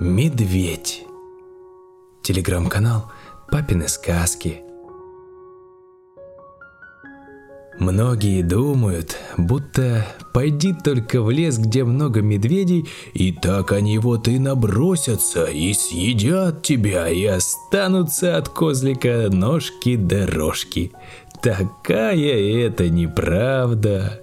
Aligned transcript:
Медведь. 0.00 1.02
Телеграм-канал 2.22 3.10
«Папины 3.50 3.88
сказки». 3.88 4.60
Многие 7.80 8.42
думают, 8.42 9.16
будто 9.36 10.06
пойди 10.32 10.72
только 10.72 11.20
в 11.20 11.32
лес, 11.32 11.58
где 11.58 11.82
много 11.82 12.22
медведей, 12.22 12.88
и 13.12 13.32
так 13.32 13.72
они 13.72 13.98
вот 13.98 14.28
и 14.28 14.38
набросятся, 14.38 15.46
и 15.46 15.72
съедят 15.72 16.62
тебя, 16.62 17.08
и 17.08 17.24
останутся 17.24 18.36
от 18.36 18.48
козлика 18.48 19.28
ножки-дорожки. 19.32 20.92
Такая 21.42 22.68
это 22.68 22.88
неправда. 22.88 24.22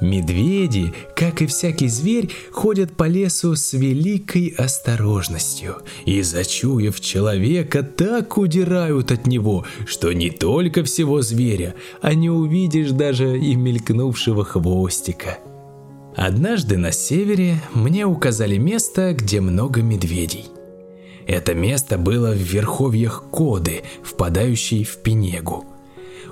Медведи, 0.00 0.92
как 1.16 1.42
и 1.42 1.46
всякий 1.46 1.88
зверь, 1.88 2.30
ходят 2.50 2.96
по 2.96 3.04
лесу 3.04 3.56
с 3.56 3.72
великой 3.72 4.48
осторожностью 4.48 5.76
и, 6.04 6.22
зачуяв 6.22 7.00
человека, 7.00 7.82
так 7.82 8.38
удирают 8.38 9.12
от 9.12 9.26
него, 9.26 9.64
что 9.86 10.12
не 10.12 10.30
только 10.30 10.84
всего 10.84 11.22
зверя, 11.22 11.74
а 12.02 12.14
не 12.14 12.30
увидишь 12.30 12.90
даже 12.90 13.38
и 13.38 13.54
мелькнувшего 13.54 14.44
хвостика. 14.44 15.38
Однажды 16.16 16.76
на 16.76 16.92
севере 16.92 17.56
мне 17.72 18.06
указали 18.06 18.56
место, 18.56 19.12
где 19.14 19.40
много 19.40 19.82
медведей. 19.82 20.46
Это 21.26 21.54
место 21.54 21.98
было 21.98 22.32
в 22.32 22.38
верховьях 22.38 23.24
Коды, 23.30 23.82
впадающей 24.02 24.84
в 24.84 24.98
Пенегу– 24.98 25.64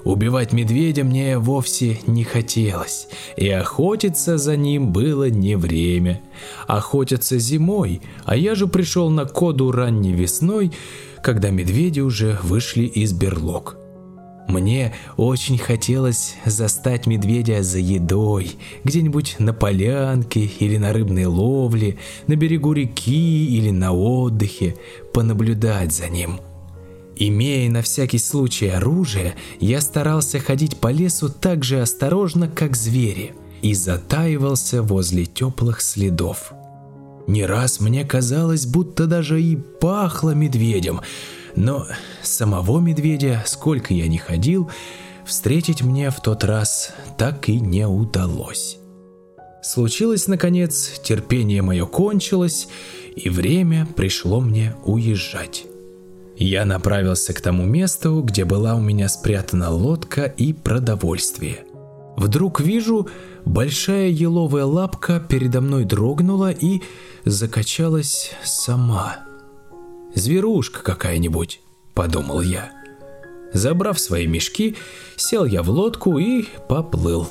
Убивать 0.05 0.52
медведя 0.52 1.05
мне 1.05 1.38
вовсе 1.38 2.01
не 2.06 2.24
хотелось, 2.24 3.09
и 3.37 3.48
охотиться 3.48 4.37
за 4.37 4.56
ним 4.56 4.92
было 4.92 5.30
не 5.30 5.56
время. 5.56 6.20
Охотятся 6.66 7.38
зимой, 7.38 8.01
а 8.25 8.37
я 8.37 8.55
же 8.55 8.66
пришел 8.66 9.11
на 9.11 9.27
коду 9.27 9.70
ранней 9.70 10.12
весной, 10.12 10.73
когда 11.22 11.50
медведи 11.50 12.00
уже 12.00 12.39
вышли 12.42 12.84
из 12.84 13.12
берлог. 13.12 13.77
Мне 14.48 14.92
очень 15.17 15.56
хотелось 15.56 16.34
застать 16.44 17.06
медведя 17.06 17.62
за 17.62 17.78
едой, 17.78 18.56
где-нибудь 18.83 19.37
на 19.39 19.55
полянке 19.55 20.50
или 20.59 20.78
на 20.78 20.92
рыбной 20.92 21.27
ловле, 21.27 21.97
на 22.27 22.34
берегу 22.34 22.72
реки 22.72 23.47
или 23.47 23.70
на 23.70 23.92
отдыхе, 23.92 24.75
понаблюдать 25.14 25.92
за 25.92 26.09
ним– 26.09 26.41
Имея 27.17 27.71
на 27.71 27.83
всякий 27.83 28.19
случай 28.19 28.69
оружие, 28.69 29.35
я 29.61 29.81
старался 29.81 30.39
ходить 30.39 30.79
по 30.79 30.91
лесу 30.91 31.29
так 31.29 31.63
же 31.63 31.81
осторожно, 31.81 32.49
как 32.49 32.77
звери, 32.77 33.35
и 33.61 33.75
затаивался 33.75 34.83
возле 34.83 35.27
теплых 35.27 35.81
следов. 35.81 36.53
Не 37.27 37.47
раз 37.47 37.81
мне 37.81 38.05
казалось, 38.05 38.67
будто 38.67 39.07
даже 39.07 39.41
и 39.41 39.57
пахло 39.57 40.31
медведем, 40.31 41.01
но 41.55 41.87
самого 42.23 42.81
медведя, 42.81 43.43
сколько 43.47 43.95
я 43.95 44.09
ни 44.09 44.17
ходил, 44.17 44.71
встретить 45.25 45.83
мне 45.83 46.11
в 46.11 46.21
тот 46.21 46.45
раз 46.45 46.93
так 47.19 47.49
и 47.49 47.61
не 47.61 47.87
удалось. 47.87 48.79
Случилось, 49.63 50.27
наконец, 50.27 51.01
терпение 51.05 51.63
мое 51.63 51.87
кончилось, 51.87 52.67
и 53.15 53.29
время 53.29 53.87
пришло 53.95 54.41
мне 54.41 54.75
уезжать. 54.85 55.67
Я 56.45 56.65
направился 56.65 57.33
к 57.33 57.41
тому 57.41 57.65
месту, 57.65 58.21
где 58.21 58.45
была 58.45 58.75
у 58.75 58.81
меня 58.81 59.09
спрятана 59.09 59.71
лодка 59.71 60.25
и 60.25 60.53
продовольствие. 60.53 61.65
Вдруг 62.17 62.61
вижу, 62.61 63.09
большая 63.45 64.09
еловая 64.09 64.65
лапка 64.65 65.21
передо 65.21 65.61
мной 65.61 65.84
дрогнула 65.84 66.51
и 66.51 66.83
закачалась 67.25 68.33
сама. 68.43 69.19
«Зверушка 70.17 70.83
какая-нибудь»,— 70.83 71.61
подумал 71.95 72.41
я. 72.41 72.73
Забрав 73.53 74.01
свои 74.01 74.27
мешки, 74.27 74.77
сел 75.15 75.45
я 75.45 75.62
в 75.62 75.71
лодку 75.71 76.19
и 76.19 76.47
поплыл. 76.69 77.28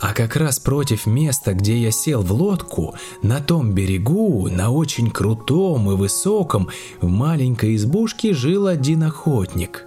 А 0.00 0.14
как 0.14 0.36
раз 0.36 0.58
против 0.58 1.06
места, 1.06 1.52
где 1.52 1.76
я 1.76 1.90
сел 1.90 2.22
в 2.22 2.32
лодку, 2.32 2.94
на 3.22 3.40
том 3.40 3.72
берегу, 3.72 4.48
на 4.48 4.70
очень 4.70 5.10
крутом 5.10 5.90
и 5.90 5.94
высоком, 5.94 6.68
в 7.02 7.08
маленькой 7.08 7.76
избушке 7.76 8.32
жил 8.32 8.66
один 8.66 9.02
охотник. 9.02 9.84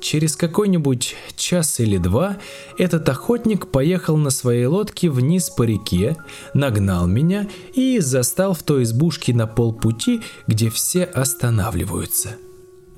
Через 0.00 0.36
какой-нибудь 0.36 1.16
час 1.36 1.80
или 1.80 1.96
два 1.96 2.36
этот 2.76 3.08
охотник 3.08 3.68
поехал 3.68 4.16
на 4.16 4.30
своей 4.30 4.66
лодке 4.66 5.08
вниз 5.08 5.50
по 5.50 5.62
реке, 5.62 6.16
нагнал 6.52 7.06
меня 7.06 7.48
и 7.72 7.98
застал 8.00 8.52
в 8.52 8.62
той 8.62 8.82
избушке 8.84 9.34
на 9.34 9.46
полпути, 9.46 10.20
где 10.46 10.68
все 10.68 11.04
останавливаются– 11.04 12.36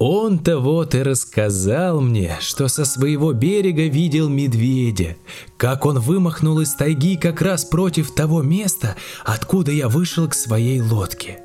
он-то 0.01 0.61
вот 0.61 0.95
и 0.95 1.03
рассказал 1.03 2.01
мне, 2.01 2.39
что 2.41 2.69
со 2.69 2.87
своего 2.87 3.35
берега 3.35 3.87
видел 3.87 4.31
медведя, 4.31 5.17
как 5.59 5.85
он 5.85 5.99
вымахнул 5.99 6.59
из 6.61 6.73
тайги 6.73 7.19
как 7.19 7.43
раз 7.43 7.67
против 7.67 8.15
того 8.15 8.41
места, 8.41 8.97
откуда 9.25 9.71
я 9.73 9.89
вышел 9.89 10.27
к 10.27 10.35
своей 10.35 10.81
лодке. 10.81 11.41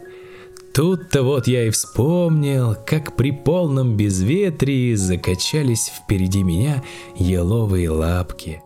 Тут-то 0.74 1.24
вот 1.24 1.48
я 1.48 1.68
и 1.68 1.70
вспомнил, 1.70 2.78
как 2.86 3.18
при 3.18 3.32
полном 3.32 3.98
безветрии 3.98 4.96
закачались 4.96 5.90
впереди 5.90 6.42
меня 6.42 6.82
еловые 7.18 7.90
лапки. 7.90 8.64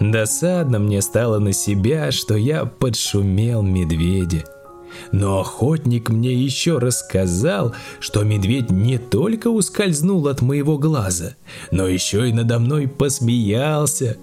Досадно 0.00 0.78
мне 0.78 1.02
стало 1.02 1.38
на 1.38 1.52
себя, 1.52 2.10
что 2.10 2.36
я 2.36 2.64
подшумел 2.64 3.60
медведя. 3.60 4.44
Но 5.12 5.40
охотник 5.40 6.10
мне 6.10 6.32
еще 6.32 6.78
рассказал, 6.78 7.74
что 8.00 8.24
медведь 8.24 8.70
не 8.70 8.98
только 8.98 9.48
ускользнул 9.48 10.26
от 10.28 10.42
моего 10.42 10.78
глаза, 10.78 11.34
но 11.70 11.86
еще 11.86 12.28
и 12.28 12.32
надо 12.32 12.58
мной 12.58 12.88
посмеялся. 12.88 14.16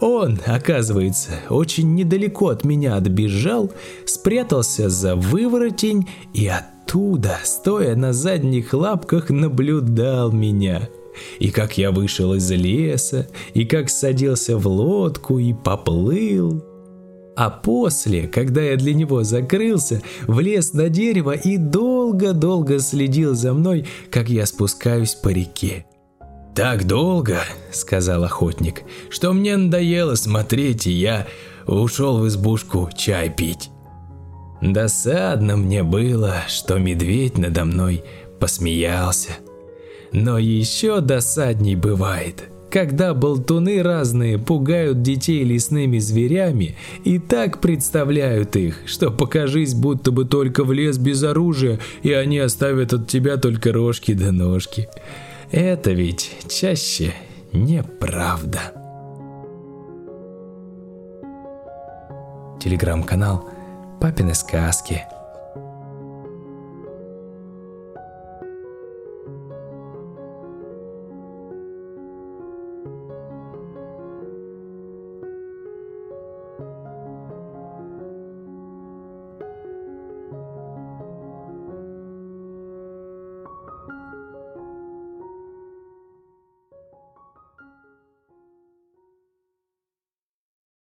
Он, 0.00 0.38
оказывается, 0.46 1.30
очень 1.48 1.94
недалеко 1.94 2.48
от 2.48 2.64
меня 2.64 2.96
отбежал, 2.96 3.72
спрятался 4.04 4.88
за 4.88 5.16
выворотень 5.16 6.08
и 6.34 6.46
оттуда, 6.46 7.38
стоя 7.44 7.96
на 7.96 8.12
задних 8.12 8.74
лапках, 8.74 9.30
наблюдал 9.30 10.32
меня. 10.32 10.88
И 11.38 11.50
как 11.50 11.78
я 11.78 11.92
вышел 11.92 12.34
из 12.34 12.50
леса, 12.50 13.28
и 13.54 13.64
как 13.64 13.88
садился 13.88 14.58
в 14.58 14.66
лодку 14.66 15.38
и 15.38 15.52
поплыл. 15.52 16.62
А 17.36 17.50
после, 17.50 18.28
когда 18.28 18.62
я 18.62 18.76
для 18.76 18.94
него 18.94 19.24
закрылся, 19.24 20.02
влез 20.26 20.72
на 20.72 20.88
дерево 20.88 21.32
и 21.32 21.56
долго-долго 21.56 22.78
следил 22.78 23.34
за 23.34 23.52
мной, 23.52 23.86
как 24.10 24.28
я 24.28 24.46
спускаюсь 24.46 25.14
по 25.14 25.28
реке. 25.30 25.86
«Так 26.54 26.86
долго»,— 26.86 27.40
сказал 27.72 28.22
охотник,— 28.22 28.82
«что 29.10 29.32
мне 29.32 29.56
надоело 29.56 30.14
смотреть, 30.14 30.86
и 30.86 30.92
я 30.92 31.26
ушел 31.66 32.18
в 32.18 32.28
избушку 32.28 32.88
чай 32.96 33.28
пить». 33.28 33.70
Досадно 34.62 35.56
мне 35.56 35.82
было, 35.82 36.36
что 36.48 36.78
медведь 36.78 37.36
надо 37.36 37.64
мной 37.64 38.04
посмеялся. 38.38 39.32
Но 40.12 40.38
еще 40.38 41.00
досадней 41.00 41.74
бывает– 41.74 42.44
когда 42.74 43.14
болтуны 43.14 43.84
разные 43.84 44.36
пугают 44.36 45.00
детей 45.00 45.44
лесными 45.44 45.98
зверями 45.98 46.74
и 47.04 47.20
так 47.20 47.60
представляют 47.60 48.56
их, 48.56 48.80
что 48.86 49.12
покажись, 49.12 49.74
будто 49.74 50.10
бы 50.10 50.24
только 50.24 50.64
в 50.64 50.72
лес 50.72 50.98
без 50.98 51.22
оружия, 51.22 51.78
и 52.02 52.10
они 52.12 52.40
оставят 52.40 52.92
от 52.92 53.06
тебя 53.06 53.36
только 53.36 53.72
рожки 53.72 54.12
да 54.12 54.32
ножки. 54.32 54.88
Это 55.52 55.92
ведь 55.92 56.32
чаще 56.48 57.14
неправда. 57.52 58.58
Телеграм-канал 62.60 63.48
«Папины 64.00 64.34
сказки» 64.34 65.04